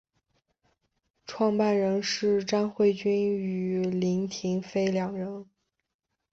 [1.27, 5.45] 创办人是詹慧君与林庭妃两人。